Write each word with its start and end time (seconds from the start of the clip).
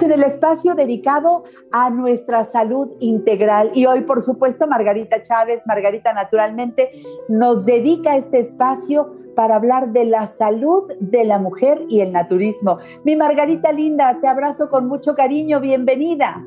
En 0.00 0.10
el 0.10 0.22
espacio 0.22 0.74
dedicado 0.74 1.44
a 1.70 1.90
nuestra 1.90 2.44
salud 2.44 2.92
integral 2.98 3.70
y 3.74 3.84
hoy, 3.84 4.00
por 4.00 4.22
supuesto, 4.22 4.66
Margarita 4.66 5.22
Chávez, 5.22 5.66
Margarita 5.66 6.14
Naturalmente, 6.14 6.90
nos 7.28 7.66
dedica 7.66 8.16
este 8.16 8.38
espacio 8.38 9.14
para 9.36 9.54
hablar 9.54 9.92
de 9.92 10.06
la 10.06 10.26
salud 10.26 10.90
de 10.98 11.24
la 11.24 11.38
mujer 11.38 11.84
y 11.90 12.00
el 12.00 12.10
naturismo. 12.10 12.78
Mi 13.04 13.16
Margarita 13.16 13.70
linda, 13.70 14.18
te 14.18 14.28
abrazo 14.28 14.70
con 14.70 14.88
mucho 14.88 15.14
cariño, 15.14 15.60
bienvenida. 15.60 16.42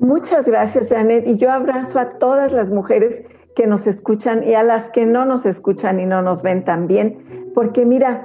Muchas 0.00 0.46
gracias, 0.46 0.88
Janet, 0.88 1.26
y 1.26 1.36
yo 1.36 1.52
abrazo 1.52 1.98
a 1.98 2.08
todas 2.08 2.52
las 2.52 2.70
mujeres 2.70 3.24
que 3.54 3.66
nos 3.66 3.86
escuchan 3.86 4.42
y 4.42 4.54
a 4.54 4.62
las 4.62 4.88
que 4.88 5.04
no 5.04 5.26
nos 5.26 5.44
escuchan 5.44 6.00
y 6.00 6.06
no 6.06 6.22
nos 6.22 6.42
ven 6.42 6.64
también, 6.64 7.18
porque 7.54 7.84
mira, 7.84 8.22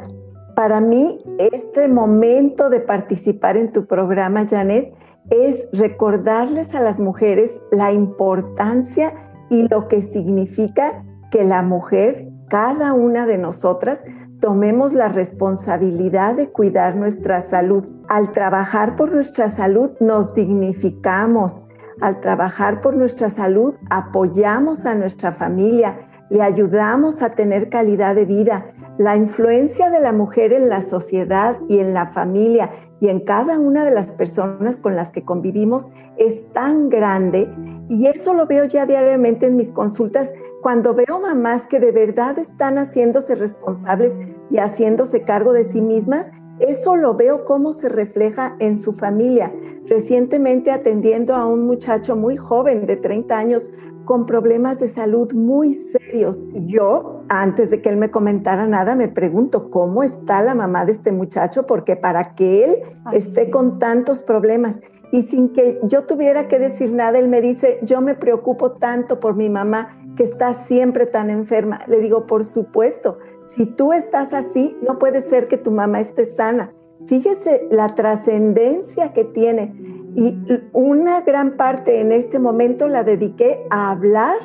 para 0.61 0.79
mí 0.79 1.19
este 1.39 1.87
momento 1.87 2.69
de 2.69 2.81
participar 2.81 3.57
en 3.57 3.71
tu 3.71 3.87
programa, 3.87 4.45
Janet, 4.47 4.93
es 5.31 5.67
recordarles 5.73 6.75
a 6.75 6.81
las 6.81 6.99
mujeres 6.99 7.59
la 7.71 7.91
importancia 7.91 9.11
y 9.49 9.67
lo 9.67 9.87
que 9.87 10.03
significa 10.03 11.03
que 11.31 11.45
la 11.45 11.63
mujer 11.63 12.29
cada 12.47 12.93
una 12.93 13.25
de 13.25 13.39
nosotras 13.39 14.03
tomemos 14.39 14.93
la 14.93 15.07
responsabilidad 15.07 16.35
de 16.35 16.51
cuidar 16.51 16.95
nuestra 16.95 17.41
salud. 17.41 17.83
Al 18.07 18.31
trabajar 18.31 18.95
por 18.95 19.11
nuestra 19.11 19.49
salud 19.49 19.93
nos 19.99 20.35
dignificamos. 20.35 21.69
Al 22.01 22.21
trabajar 22.21 22.81
por 22.81 22.95
nuestra 22.95 23.31
salud 23.31 23.73
apoyamos 23.89 24.85
a 24.85 24.93
nuestra 24.93 25.31
familia, 25.31 26.07
le 26.31 26.41
ayudamos 26.41 27.21
a 27.21 27.29
tener 27.29 27.69
calidad 27.69 28.15
de 28.15 28.25
vida. 28.25 28.73
La 28.97 29.17
influencia 29.17 29.89
de 29.89 29.99
la 29.99 30.13
mujer 30.13 30.53
en 30.53 30.69
la 30.69 30.81
sociedad 30.81 31.59
y 31.67 31.79
en 31.79 31.93
la 31.93 32.07
familia 32.07 32.71
y 33.01 33.09
en 33.09 33.19
cada 33.19 33.59
una 33.59 33.83
de 33.83 33.91
las 33.91 34.13
personas 34.13 34.79
con 34.79 34.95
las 34.95 35.11
que 35.11 35.25
convivimos 35.25 35.91
es 36.17 36.47
tan 36.49 36.89
grande 36.89 37.53
y 37.89 38.07
eso 38.07 38.33
lo 38.33 38.47
veo 38.47 38.63
ya 38.65 38.85
diariamente 38.85 39.47
en 39.47 39.57
mis 39.57 39.71
consultas 39.71 40.31
cuando 40.61 40.93
veo 40.93 41.19
mamás 41.19 41.67
que 41.67 41.79
de 41.79 41.91
verdad 41.91 42.37
están 42.39 42.77
haciéndose 42.77 43.35
responsables 43.35 44.17
y 44.49 44.59
haciéndose 44.59 45.23
cargo 45.23 45.51
de 45.51 45.63
sí 45.65 45.81
mismas 45.81 46.31
eso 46.59 46.95
lo 46.95 47.15
veo 47.15 47.45
cómo 47.45 47.73
se 47.73 47.89
refleja 47.89 48.55
en 48.59 48.77
su 48.77 48.93
familia. 48.93 49.51
Recientemente 49.87 50.71
atendiendo 50.71 51.35
a 51.35 51.45
un 51.45 51.65
muchacho 51.65 52.15
muy 52.15 52.37
joven 52.37 52.85
de 52.85 52.97
30 52.97 53.37
años 53.37 53.71
con 54.05 54.25
problemas 54.25 54.79
de 54.79 54.87
salud 54.87 55.33
muy 55.33 55.73
serios. 55.73 56.45
Yo, 56.53 57.23
antes 57.29 57.69
de 57.69 57.81
que 57.81 57.89
él 57.89 57.97
me 57.97 58.11
comentara 58.11 58.67
nada, 58.67 58.95
me 58.95 59.07
pregunto 59.07 59.69
cómo 59.69 60.03
está 60.03 60.41
la 60.41 60.55
mamá 60.55 60.85
de 60.85 60.91
este 60.91 61.11
muchacho, 61.11 61.65
porque 61.65 61.95
para 61.95 62.35
que 62.35 62.65
él 62.65 62.75
esté 63.13 63.49
con 63.49 63.79
tantos 63.79 64.21
problemas 64.21 64.81
y 65.11 65.23
sin 65.23 65.53
que 65.53 65.79
yo 65.83 66.03
tuviera 66.03 66.47
que 66.47 66.59
decir 66.59 66.91
nada, 66.93 67.19
él 67.19 67.27
me 67.27 67.41
dice, 67.41 67.79
yo 67.83 68.01
me 68.01 68.15
preocupo 68.15 68.73
tanto 68.73 69.19
por 69.19 69.35
mi 69.35 69.49
mamá 69.49 69.89
que 70.15 70.23
está 70.23 70.53
siempre 70.53 71.05
tan 71.05 71.29
enferma. 71.29 71.81
Le 71.87 71.99
digo, 71.99 72.27
por 72.27 72.45
supuesto, 72.45 73.17
si 73.45 73.65
tú 73.65 73.93
estás 73.93 74.33
así, 74.33 74.77
no 74.87 74.99
puede 74.99 75.21
ser 75.21 75.47
que 75.47 75.57
tu 75.57 75.71
mamá 75.71 75.99
esté 75.99 76.25
sana. 76.25 76.73
Fíjese 77.07 77.67
la 77.71 77.95
trascendencia 77.95 79.13
que 79.13 79.23
tiene. 79.23 79.73
Y 80.15 80.39
una 80.73 81.21
gran 81.21 81.55
parte 81.57 82.01
en 82.01 82.11
este 82.11 82.39
momento 82.39 82.87
la 82.87 83.03
dediqué 83.03 83.65
a 83.69 83.91
hablar 83.91 84.35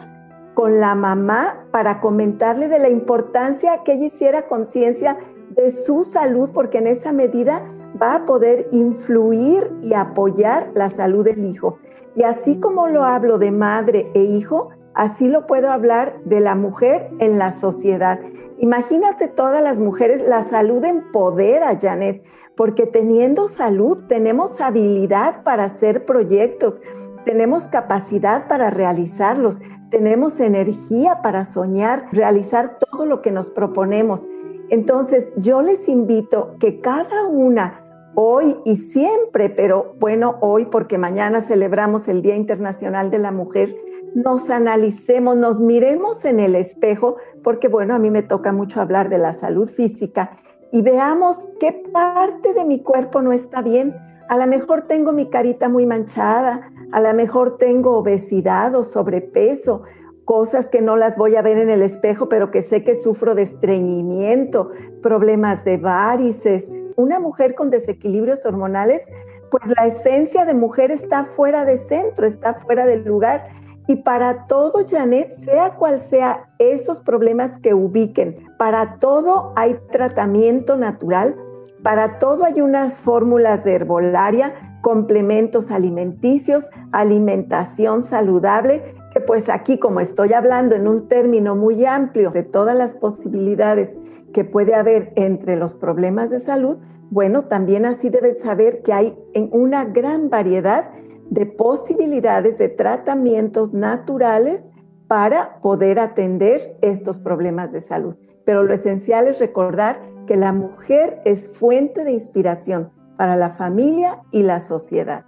con 0.55 0.81
la 0.81 0.95
mamá 0.95 1.67
para 1.71 2.01
comentarle 2.01 2.69
de 2.69 2.79
la 2.79 2.89
importancia 2.89 3.83
que 3.85 3.93
ella 3.93 4.07
hiciera 4.07 4.47
conciencia 4.47 5.19
de 5.51 5.71
su 5.71 6.05
salud, 6.05 6.51
porque 6.55 6.79
en 6.79 6.87
esa 6.87 7.13
medida 7.13 7.63
va 8.01 8.15
a 8.15 8.25
poder 8.25 8.69
influir 8.73 9.73
y 9.83 9.95
apoyar 9.95 10.71
la 10.75 10.89
salud 10.89 11.25
del 11.25 11.45
hijo. 11.45 11.79
Y 12.15 12.23
así 12.23 12.59
como 12.61 12.89
lo 12.89 13.05
hablo 13.05 13.39
de 13.39 13.51
madre 13.51 14.11
e 14.15 14.23
hijo, 14.23 14.71
Así 14.97 15.29
lo 15.29 15.47
puedo 15.47 15.71
hablar 15.71 16.17
de 16.25 16.41
la 16.41 16.55
mujer 16.55 17.11
en 17.19 17.39
la 17.39 17.53
sociedad. 17.53 18.19
Imagínate 18.59 19.29
todas 19.29 19.63
las 19.63 19.79
mujeres, 19.79 20.23
la 20.27 20.43
salud 20.43 20.83
empodera, 20.87 21.79
Janet, 21.79 22.25
porque 22.57 22.87
teniendo 22.87 23.47
salud 23.49 24.05
tenemos 24.09 24.59
habilidad 24.63 25.43
para 25.43 25.65
hacer 25.65 26.07
proyectos, 26.07 26.81
tenemos 27.27 27.65
capacidad 27.65 28.49
para 28.49 28.71
realizarlos, 28.71 29.61
tenemos 29.91 30.41
energía 30.41 31.21
para 31.23 31.45
soñar, 31.45 32.07
realizar 32.11 32.79
todo 32.79 33.05
lo 33.05 33.21
que 33.21 33.33
nos 33.33 33.51
proponemos. 33.51 34.27
Entonces, 34.71 35.35
yo 35.37 35.61
les 35.61 35.91
invito 35.91 36.57
que 36.59 36.81
cada 36.81 37.27
una 37.27 37.86
hoy 38.17 38.57
y 38.65 38.77
siempre, 38.77 39.51
pero 39.51 39.95
bueno, 40.01 40.39
hoy 40.41 40.65
porque 40.65 40.97
mañana 40.97 41.43
celebramos 41.43 42.09
el 42.09 42.23
Día 42.23 42.35
Internacional 42.35 43.11
de 43.11 43.19
la 43.19 43.31
Mujer, 43.31 43.77
nos 44.15 44.49
analicemos, 44.49 45.37
nos 45.37 45.61
miremos 45.61 46.25
en 46.25 46.41
el 46.41 46.55
espejo, 46.55 47.17
porque 47.45 47.69
bueno, 47.69 47.95
a 47.95 47.99
mí 47.99 48.11
me 48.11 48.23
toca 48.23 48.53
mucho 48.53 48.81
hablar 48.81 49.11
de 49.11 49.19
la 49.19 49.35
salud 49.35 49.69
física 49.69 50.33
y 50.73 50.81
veamos 50.81 51.51
qué 51.61 51.83
parte 51.93 52.55
de 52.55 52.65
mi 52.65 52.83
cuerpo 52.83 53.21
no 53.21 53.33
está 53.33 53.61
bien. 53.61 53.95
A 54.29 54.39
lo 54.39 54.47
mejor 54.47 54.83
tengo 54.83 55.13
mi 55.13 55.29
carita 55.29 55.69
muy 55.69 55.85
manchada, 55.85 56.73
a 56.93 57.01
lo 57.01 57.13
mejor 57.13 57.59
tengo 57.59 57.99
obesidad 57.99 58.75
o 58.75 58.83
sobrepeso, 58.83 59.83
cosas 60.25 60.71
que 60.71 60.81
no 60.81 60.97
las 60.97 61.19
voy 61.19 61.37
a 61.37 61.43
ver 61.43 61.59
en 61.59 61.69
el 61.69 61.83
espejo, 61.83 62.31
pero 62.31 62.51
que 62.51 62.63
sé 62.63 62.83
que 62.83 62.97
sufro 62.97 63.35
de 63.35 63.43
estreñimiento, 63.43 64.71
problemas 65.03 65.65
de 65.67 65.77
varices. 65.77 66.73
Una 66.97 67.21
mujer 67.21 67.55
con 67.55 67.71
desequilibrios 67.71 68.47
hormonales, 68.47 69.07
pues 69.51 69.65
la 69.77 69.87
esencia 69.87 70.45
de 70.45 70.55
mujer 70.55 70.91
está 70.91 71.25
fuera 71.25 71.65
de 71.65 71.79
centro, 71.79 72.27
está 72.27 72.55
fuera 72.55 72.87
del 72.87 73.05
lugar. 73.05 73.49
Y 73.87 73.97
para 73.97 74.47
todo, 74.47 74.85
Janet, 74.87 75.33
sea 75.33 75.75
cual 75.77 76.01
sea 76.01 76.49
esos 76.59 77.03
problemas 77.03 77.59
que 77.59 77.75
ubiquen, 77.75 78.49
para 78.59 78.99
todo 78.99 79.53
hay 79.57 79.79
tratamiento 79.93 80.77
natural, 80.77 81.37
para 81.83 82.19
todo 82.19 82.45
hay 82.45 82.61
unas 82.61 82.99
fórmulas 82.99 83.63
de 83.63 83.75
herbolaria, 83.75 84.55
complementos 84.83 85.71
alimenticios, 85.71 86.71
alimentación 86.93 88.03
saludable 88.03 88.83
pues 89.27 89.49
aquí 89.49 89.79
como 89.79 90.01
estoy 90.01 90.33
hablando 90.33 90.75
en 90.75 90.89
un 90.89 91.09
término 91.09 91.55
muy 91.55 91.85
amplio 91.85 92.31
de 92.31 92.43
todas 92.43 92.77
las 92.77 92.97
posibilidades 92.97 93.99
que 94.33 94.45
puede 94.45 94.75
haber 94.75 95.13
entre 95.17 95.57
los 95.57 95.75
problemas 95.75 96.31
de 96.31 96.41
salud, 96.41 96.79
bueno, 97.11 97.47
también 97.47 97.87
así 97.87 98.09
debes 98.09 98.41
saber 98.41 98.83
que 98.83 98.93
hay 98.93 99.19
en 99.35 99.49
una 99.53 99.85
gran 99.85 100.29
variedad 100.29 100.91
de 101.31 101.47
posibilidades 101.47 102.59
de 102.59 102.69
tratamientos 102.69 103.75
naturales 103.75 104.73
para 105.09 105.61
poder 105.61 105.99
atender 105.99 106.77
estos 106.83 107.21
problemas 107.21 107.73
de 107.73 107.81
salud. 107.81 108.17
Pero 108.45 108.63
lo 108.63 108.75
esencial 108.75 109.29
es 109.29 109.39
recordar 109.39 110.01
que 110.27 110.37
la 110.37 110.53
mujer 110.53 111.21
es 111.25 111.57
fuente 111.57 112.05
de 112.05 112.13
inspiración 112.13 112.91
para 113.17 113.37
la 113.37 113.51
familia 113.51 114.23
y 114.33 114.43
la 114.43 114.61
sociedad. 114.61 115.25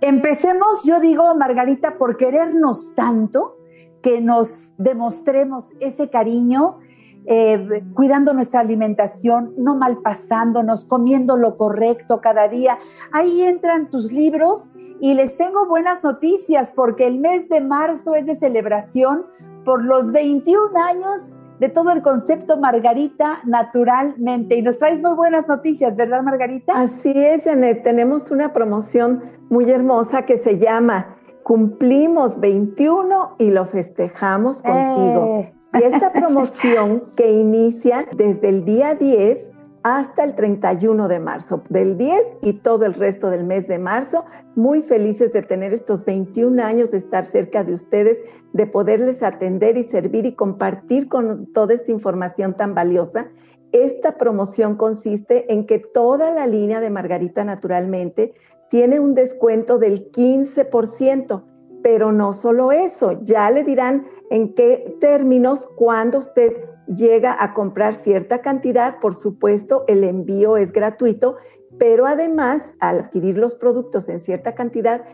Empecemos, 0.00 0.84
yo 0.84 1.00
digo, 1.00 1.34
Margarita, 1.34 1.96
por 1.98 2.16
querernos 2.16 2.94
tanto, 2.94 3.56
que 4.02 4.20
nos 4.20 4.76
demostremos 4.76 5.72
ese 5.80 6.10
cariño, 6.10 6.78
eh, 7.24 7.82
cuidando 7.94 8.34
nuestra 8.34 8.60
alimentación, 8.60 9.54
no 9.56 9.74
malpasándonos, 9.74 10.84
comiendo 10.84 11.36
lo 11.36 11.56
correcto 11.56 12.20
cada 12.20 12.46
día. 12.46 12.78
Ahí 13.10 13.42
entran 13.42 13.90
tus 13.90 14.12
libros 14.12 14.74
y 15.00 15.14
les 15.14 15.36
tengo 15.36 15.66
buenas 15.66 16.04
noticias 16.04 16.72
porque 16.76 17.06
el 17.06 17.18
mes 17.18 17.48
de 17.48 17.60
marzo 17.62 18.14
es 18.14 18.26
de 18.26 18.36
celebración 18.36 19.26
por 19.64 19.82
los 19.82 20.12
21 20.12 20.70
años 20.80 21.40
de 21.58 21.68
todo 21.68 21.90
el 21.90 22.02
concepto 22.02 22.56
Margarita 22.56 23.40
naturalmente. 23.44 24.56
Y 24.56 24.62
nos 24.62 24.78
traes 24.78 25.00
muy 25.00 25.14
buenas 25.14 25.48
noticias, 25.48 25.96
¿verdad, 25.96 26.22
Margarita? 26.22 26.72
Así 26.74 27.12
es, 27.14 27.44
Janet. 27.44 27.82
Tenemos 27.82 28.30
una 28.30 28.52
promoción 28.52 29.22
muy 29.48 29.70
hermosa 29.70 30.26
que 30.26 30.38
se 30.38 30.58
llama 30.58 31.16
Cumplimos 31.42 32.40
21 32.40 33.36
y 33.38 33.50
lo 33.50 33.66
festejamos 33.66 34.62
contigo. 34.62 35.38
Eh. 35.38 35.54
Y 35.74 35.82
esta 35.84 36.12
promoción 36.14 37.04
que 37.16 37.30
inicia 37.30 38.06
desde 38.16 38.48
el 38.48 38.64
día 38.64 38.94
10 38.94 39.55
hasta 39.88 40.24
el 40.24 40.34
31 40.34 41.06
de 41.06 41.20
marzo, 41.20 41.62
del 41.68 41.96
10 41.96 42.38
y 42.42 42.54
todo 42.54 42.86
el 42.86 42.94
resto 42.94 43.30
del 43.30 43.44
mes 43.44 43.68
de 43.68 43.78
marzo. 43.78 44.24
Muy 44.56 44.82
felices 44.82 45.32
de 45.32 45.42
tener 45.42 45.72
estos 45.72 46.04
21 46.04 46.60
años, 46.60 46.90
de 46.90 46.98
estar 46.98 47.24
cerca 47.24 47.62
de 47.62 47.74
ustedes, 47.74 48.18
de 48.52 48.66
poderles 48.66 49.22
atender 49.22 49.76
y 49.76 49.84
servir 49.84 50.26
y 50.26 50.34
compartir 50.34 51.08
con 51.08 51.52
toda 51.52 51.72
esta 51.72 51.92
información 51.92 52.56
tan 52.56 52.74
valiosa. 52.74 53.30
Esta 53.70 54.18
promoción 54.18 54.74
consiste 54.74 55.52
en 55.52 55.66
que 55.66 55.78
toda 55.78 56.32
la 56.32 56.48
línea 56.48 56.80
de 56.80 56.90
Margarita 56.90 57.44
Naturalmente 57.44 58.34
tiene 58.68 58.98
un 58.98 59.14
descuento 59.14 59.78
del 59.78 60.10
15%. 60.10 61.44
Pero 61.86 62.10
no 62.10 62.32
solo 62.32 62.72
eso, 62.72 63.22
ya 63.22 63.48
le 63.48 63.62
dirán 63.62 64.08
en 64.28 64.54
qué 64.56 64.96
términos 65.00 65.68
cuando 65.76 66.18
usted 66.18 66.56
llega 66.88 67.36
a 67.38 67.54
comprar 67.54 67.94
cierta 67.94 68.42
cantidad, 68.42 68.98
por 68.98 69.14
supuesto, 69.14 69.84
el 69.86 70.02
envío 70.02 70.56
es 70.56 70.72
gratuito, 70.72 71.36
pero 71.78 72.06
además, 72.06 72.74
al 72.80 72.98
adquirir 72.98 73.38
los 73.38 73.54
productos 73.54 74.08
en 74.08 74.20
cierta 74.20 74.56
cantidad, 74.56 75.04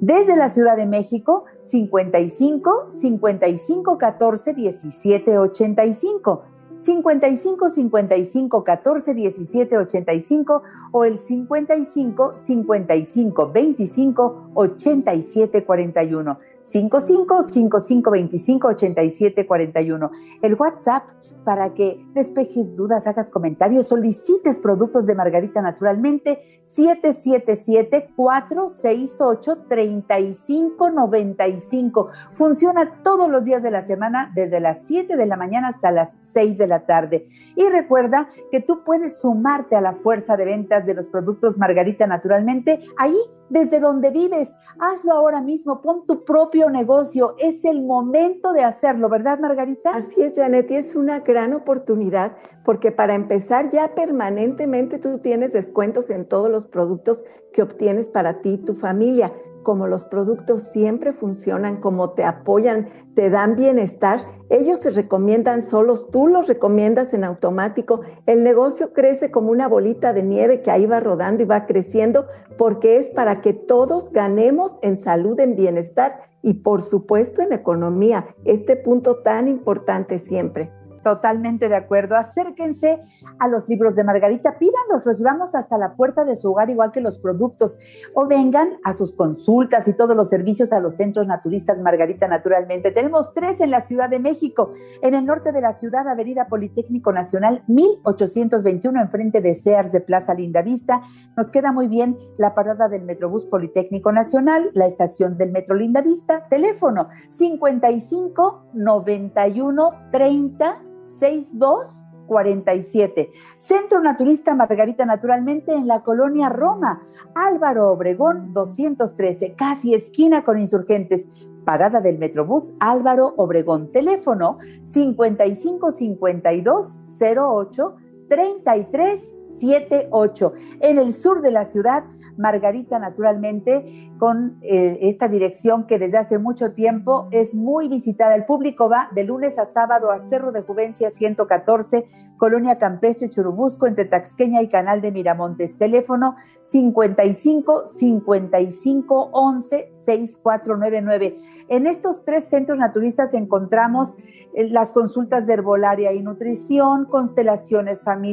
desde 0.00 0.36
la 0.36 0.48
Ciudad 0.48 0.76
de 0.76 0.86
México, 0.86 1.44
55 1.62 2.86
55 2.90 3.98
14 3.98 4.54
17 4.54 5.38
85. 5.38 6.42
55 6.76 7.68
55 7.68 8.64
14 8.64 9.14
17 9.14 9.78
85 9.78 10.62
o 10.92 11.04
el 11.04 11.18
55 11.18 12.36
55 12.36 13.52
25 13.52 14.50
87 14.54 15.64
41. 15.64 16.38
55 16.64 17.42
55 17.42 18.10
25 18.10 18.68
87 18.68 19.46
41. 19.46 20.10
El 20.40 20.54
WhatsApp 20.54 21.10
para 21.44 21.74
que 21.74 22.02
despejes 22.14 22.74
dudas, 22.74 23.06
hagas 23.06 23.28
comentarios, 23.30 23.88
solicites 23.88 24.60
productos 24.60 25.04
de 25.06 25.14
Margarita 25.14 25.60
naturalmente 25.60 26.40
777 26.62 28.12
468 28.16 29.66
3595. 29.68 32.08
Funciona 32.32 33.02
todos 33.02 33.28
los 33.28 33.44
días 33.44 33.62
de 33.62 33.70
la 33.70 33.82
semana 33.82 34.32
desde 34.34 34.60
las 34.60 34.86
7 34.86 35.18
de 35.18 35.26
la 35.26 35.36
mañana 35.36 35.68
hasta 35.68 35.92
las 35.92 36.18
6 36.22 36.56
de 36.56 36.66
la 36.66 36.86
tarde. 36.86 37.26
Y 37.56 37.68
recuerda 37.68 38.30
que 38.50 38.62
tú 38.62 38.78
puedes 38.82 39.20
sumarte 39.20 39.76
a 39.76 39.82
la 39.82 39.92
fuerza 39.92 40.38
de 40.38 40.46
ventas 40.46 40.86
de 40.86 40.94
los 40.94 41.10
productos 41.10 41.58
Margarita 41.58 42.06
naturalmente 42.06 42.80
ahí 42.96 43.18
desde 43.54 43.78
donde 43.78 44.10
vives. 44.10 44.56
Hazlo 44.80 45.12
ahora 45.12 45.40
mismo, 45.40 45.80
pon 45.80 46.04
tu 46.06 46.24
propio 46.24 46.70
negocio. 46.70 47.36
Es 47.38 47.64
el 47.64 47.82
momento 47.82 48.52
de 48.52 48.64
hacerlo, 48.64 49.08
¿verdad, 49.08 49.38
Margarita? 49.38 49.94
Así 49.94 50.22
es, 50.22 50.34
Janet, 50.34 50.68
y 50.72 50.74
es 50.74 50.96
una 50.96 51.20
gran 51.20 51.54
oportunidad 51.54 52.36
porque 52.64 52.90
para 52.90 53.14
empezar 53.14 53.70
ya 53.70 53.94
permanentemente 53.94 54.98
tú 54.98 55.20
tienes 55.20 55.52
descuentos 55.52 56.10
en 56.10 56.26
todos 56.26 56.50
los 56.50 56.66
productos 56.66 57.24
que 57.52 57.62
obtienes 57.62 58.08
para 58.08 58.40
ti 58.40 58.54
y 58.54 58.58
tu 58.58 58.74
familia 58.74 59.32
como 59.64 59.88
los 59.88 60.04
productos 60.04 60.62
siempre 60.62 61.12
funcionan, 61.12 61.80
como 61.80 62.10
te 62.10 62.22
apoyan, 62.22 62.88
te 63.16 63.30
dan 63.30 63.56
bienestar, 63.56 64.20
ellos 64.48 64.78
se 64.78 64.90
recomiendan 64.90 65.64
solos, 65.64 66.08
tú 66.12 66.28
los 66.28 66.46
recomiendas 66.46 67.12
en 67.14 67.24
automático, 67.24 68.02
el 68.26 68.44
negocio 68.44 68.92
crece 68.92 69.32
como 69.32 69.50
una 69.50 69.66
bolita 69.66 70.12
de 70.12 70.22
nieve 70.22 70.62
que 70.62 70.70
ahí 70.70 70.86
va 70.86 71.00
rodando 71.00 71.42
y 71.42 71.46
va 71.46 71.66
creciendo 71.66 72.26
porque 72.56 72.98
es 72.98 73.10
para 73.10 73.40
que 73.40 73.52
todos 73.52 74.12
ganemos 74.12 74.78
en 74.82 74.98
salud, 74.98 75.40
en 75.40 75.56
bienestar 75.56 76.20
y 76.42 76.54
por 76.54 76.82
supuesto 76.82 77.42
en 77.42 77.52
economía, 77.52 78.28
este 78.44 78.76
punto 78.76 79.16
tan 79.22 79.48
importante 79.48 80.20
siempre. 80.20 80.70
Totalmente 81.04 81.68
de 81.68 81.76
acuerdo. 81.76 82.16
Acérquense 82.16 82.98
a 83.38 83.46
los 83.46 83.68
libros 83.68 83.94
de 83.94 84.04
Margarita, 84.04 84.58
pídanlos, 84.58 85.04
los 85.04 85.18
llevamos 85.18 85.54
hasta 85.54 85.76
la 85.76 85.96
puerta 85.96 86.24
de 86.24 86.34
su 86.34 86.50
hogar, 86.50 86.70
igual 86.70 86.92
que 86.92 87.02
los 87.02 87.18
productos, 87.18 87.78
o 88.14 88.26
vengan 88.26 88.78
a 88.84 88.94
sus 88.94 89.12
consultas 89.12 89.86
y 89.86 89.94
todos 89.94 90.16
los 90.16 90.30
servicios 90.30 90.72
a 90.72 90.80
los 90.80 90.96
centros 90.96 91.26
naturistas 91.26 91.82
Margarita 91.82 92.26
Naturalmente. 92.26 92.90
Tenemos 92.90 93.34
tres 93.34 93.60
en 93.60 93.70
la 93.70 93.82
Ciudad 93.82 94.08
de 94.08 94.18
México, 94.18 94.72
en 95.02 95.14
el 95.14 95.26
norte 95.26 95.52
de 95.52 95.60
la 95.60 95.74
ciudad, 95.74 96.08
Avenida 96.08 96.48
Politécnico 96.48 97.12
Nacional 97.12 97.64
1821, 97.66 98.98
enfrente 99.02 99.42
de 99.42 99.52
Sears 99.52 99.92
de 99.92 100.00
Plaza 100.00 100.32
Lindavista. 100.32 101.02
Nos 101.36 101.50
queda 101.50 101.70
muy 101.70 101.86
bien 101.86 102.16
la 102.38 102.54
parada 102.54 102.88
del 102.88 103.02
Metrobús 103.02 103.44
Politécnico 103.44 104.10
Nacional, 104.10 104.70
la 104.72 104.86
estación 104.86 105.36
del 105.36 105.52
Metro 105.52 105.74
Lindavista, 105.74 106.44
teléfono 106.48 107.08
55 107.28 108.70
91 108.72 109.88
30 110.10 110.93
6247. 111.06 113.30
Centro 113.56 114.00
Naturista 114.00 114.54
Margarita 114.54 115.06
Naturalmente 115.06 115.74
en 115.74 115.86
la 115.86 116.02
colonia 116.02 116.48
Roma. 116.48 117.02
Álvaro 117.34 117.90
Obregón 117.90 118.52
213, 118.52 119.54
casi 119.54 119.94
esquina 119.94 120.42
con 120.44 120.60
insurgentes. 120.60 121.28
Parada 121.64 122.00
del 122.00 122.18
Metrobús 122.18 122.74
Álvaro 122.78 123.34
Obregón. 123.36 123.90
Teléfono 123.90 124.58
5552 124.82 127.00
08 127.20 127.96
3378. 128.34 130.52
En 130.80 130.98
el 130.98 131.14
sur 131.14 131.40
de 131.40 131.52
la 131.52 131.64
ciudad, 131.64 132.02
Margarita 132.36 132.98
naturalmente, 132.98 134.10
con 134.18 134.58
eh, 134.62 134.98
esta 135.02 135.28
dirección 135.28 135.86
que 135.86 136.00
desde 136.00 136.18
hace 136.18 136.38
mucho 136.38 136.72
tiempo 136.72 137.28
es 137.30 137.54
muy 137.54 137.88
visitada. 137.88 138.34
El 138.34 138.44
público 138.44 138.88
va 138.88 139.08
de 139.14 139.22
lunes 139.22 139.56
a 139.58 139.66
sábado 139.66 140.10
a 140.10 140.18
Cerro 140.18 140.50
de 140.50 140.62
Juvencia 140.62 141.12
114, 141.12 142.08
Colonia 142.36 142.76
Campestre 142.78 143.30
Churubusco, 143.30 143.86
entre 143.86 144.06
Taxqueña 144.06 144.62
y 144.62 144.68
Canal 144.68 145.00
de 145.00 145.12
Miramontes. 145.12 145.78
Teléfono 145.78 146.34
55 146.60 147.86
55 147.86 149.30
11 149.32 149.90
6499. 149.92 151.36
En 151.68 151.86
estos 151.86 152.24
tres 152.24 152.48
centros 152.48 152.78
naturistas 152.78 153.32
encontramos 153.34 154.16
eh, 154.54 154.68
las 154.70 154.92
consultas 154.92 155.46
de 155.46 155.52
herbolaria 155.54 156.12
y 156.12 156.22
nutrición, 156.22 157.06
constelaciones 157.06 158.02
familiares, 158.02 158.23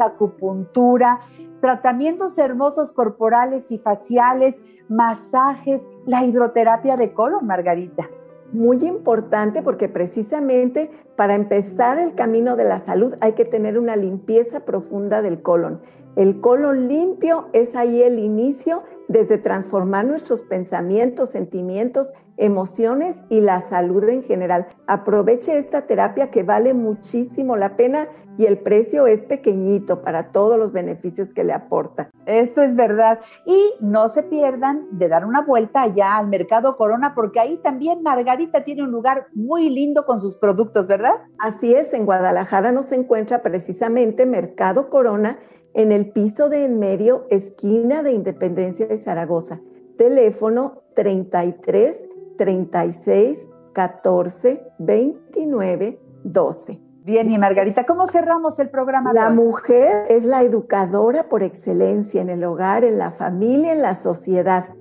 acupuntura, 0.00 1.20
tratamientos 1.60 2.38
hermosos 2.38 2.92
corporales 2.92 3.70
y 3.70 3.78
faciales, 3.78 4.62
masajes, 4.88 5.88
la 6.06 6.24
hidroterapia 6.24 6.96
de 6.96 7.12
colon, 7.12 7.46
Margarita. 7.46 8.08
Muy 8.52 8.78
importante 8.86 9.62
porque 9.62 9.90
precisamente 9.90 10.90
para 11.16 11.34
empezar 11.34 11.98
el 11.98 12.14
camino 12.14 12.56
de 12.56 12.64
la 12.64 12.80
salud 12.80 13.14
hay 13.20 13.34
que 13.34 13.44
tener 13.44 13.78
una 13.78 13.94
limpieza 13.94 14.60
profunda 14.60 15.20
del 15.20 15.42
colon. 15.42 15.82
El 16.18 16.40
colon 16.40 16.88
limpio 16.88 17.48
es 17.52 17.76
ahí 17.76 18.02
el 18.02 18.18
inicio 18.18 18.82
desde 19.06 19.38
transformar 19.38 20.04
nuestros 20.04 20.42
pensamientos, 20.42 21.30
sentimientos 21.30 22.12
emociones 22.38 23.24
y 23.28 23.40
la 23.40 23.60
salud 23.60 24.02
en 24.08 24.24
general. 24.24 24.66
Aproveche 24.88 25.58
esta 25.58 25.82
terapia 25.82 26.32
que 26.32 26.42
vale 26.42 26.74
muchísimo 26.74 27.56
la 27.56 27.76
pena 27.76 28.08
y 28.36 28.46
el 28.46 28.58
precio 28.58 29.06
es 29.06 29.22
pequeñito 29.24 30.02
para 30.02 30.32
todos 30.32 30.58
los 30.58 30.72
beneficios 30.72 31.32
que 31.32 31.44
le 31.44 31.52
aporta. 31.52 32.10
Esto 32.26 32.62
es 32.62 32.74
verdad. 32.74 33.20
Y 33.46 33.74
no 33.80 34.08
se 34.08 34.24
pierdan 34.24 34.88
de 34.90 35.08
dar 35.08 35.24
una 35.24 35.42
vuelta 35.42 35.82
allá 35.82 36.16
al 36.16 36.26
Mercado 36.28 36.76
Corona 36.76 37.14
porque 37.14 37.38
ahí 37.38 37.58
también 37.58 38.02
Margarita 38.02 38.64
tiene 38.64 38.82
un 38.82 38.90
lugar 38.90 39.28
muy 39.34 39.70
lindo 39.70 40.04
con 40.04 40.18
sus 40.18 40.36
productos, 40.36 40.88
¿verdad? 40.88 41.14
Así 41.38 41.74
es, 41.74 41.92
en 41.92 42.06
Guadalajara 42.06 42.72
nos 42.72 42.90
encuentra 42.90 43.42
precisamente 43.42 44.26
Mercado 44.26 44.90
Corona 44.90 45.38
en 45.74 45.92
el 45.92 46.10
piso 46.10 46.48
de 46.48 46.64
en 46.64 46.78
medio, 46.78 47.26
esquina 47.30 48.02
de 48.02 48.12
Independencia 48.12 48.86
de 48.86 48.98
Zaragoza. 48.98 49.60
Teléfono 49.96 50.82
33 50.94 52.08
36 52.36 53.50
14 53.72 54.62
29 54.78 56.00
12. 56.24 56.80
Bien, 57.04 57.30
y 57.30 57.38
Margarita, 57.38 57.86
¿cómo 57.86 58.06
cerramos 58.06 58.58
el 58.58 58.68
programa? 58.68 59.12
La 59.14 59.30
mujer 59.30 60.06
es 60.10 60.24
la 60.24 60.42
educadora 60.42 61.28
por 61.28 61.42
excelencia 61.42 62.20
en 62.20 62.28
el 62.28 62.44
hogar, 62.44 62.84
en 62.84 62.98
la 62.98 63.12
familia, 63.12 63.72
en 63.72 63.80
la 63.80 63.94
sociedad. 63.94 64.74